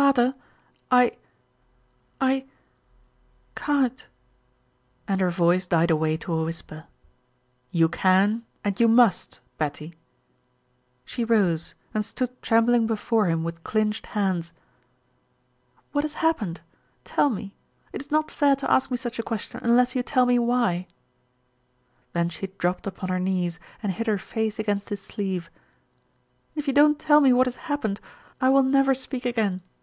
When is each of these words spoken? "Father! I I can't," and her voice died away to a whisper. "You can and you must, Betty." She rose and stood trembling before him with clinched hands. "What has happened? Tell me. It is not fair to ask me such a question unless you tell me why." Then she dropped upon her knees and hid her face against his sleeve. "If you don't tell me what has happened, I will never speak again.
"Father! 0.00 0.36
I 0.92 1.16
I 2.20 2.46
can't," 3.56 4.06
and 5.08 5.20
her 5.20 5.30
voice 5.30 5.66
died 5.66 5.90
away 5.90 6.16
to 6.18 6.32
a 6.34 6.44
whisper. 6.44 6.84
"You 7.72 7.88
can 7.88 8.44
and 8.62 8.78
you 8.78 8.86
must, 8.86 9.40
Betty." 9.56 9.94
She 11.04 11.24
rose 11.24 11.74
and 11.92 12.04
stood 12.04 12.40
trembling 12.42 12.86
before 12.86 13.26
him 13.26 13.42
with 13.42 13.64
clinched 13.64 14.06
hands. 14.14 14.52
"What 15.90 16.04
has 16.04 16.14
happened? 16.14 16.60
Tell 17.02 17.28
me. 17.28 17.56
It 17.92 18.00
is 18.00 18.12
not 18.12 18.30
fair 18.30 18.54
to 18.54 18.70
ask 18.70 18.92
me 18.92 18.96
such 18.96 19.18
a 19.18 19.22
question 19.24 19.58
unless 19.64 19.96
you 19.96 20.04
tell 20.04 20.26
me 20.26 20.38
why." 20.38 20.86
Then 22.12 22.28
she 22.28 22.46
dropped 22.56 22.86
upon 22.86 23.08
her 23.08 23.18
knees 23.18 23.58
and 23.82 23.90
hid 23.90 24.06
her 24.06 24.16
face 24.18 24.60
against 24.60 24.90
his 24.90 25.02
sleeve. 25.02 25.50
"If 26.54 26.68
you 26.68 26.72
don't 26.72 27.00
tell 27.00 27.20
me 27.20 27.32
what 27.32 27.48
has 27.48 27.56
happened, 27.66 28.00
I 28.40 28.48
will 28.48 28.62
never 28.62 28.94
speak 28.94 29.24
again. 29.26 29.60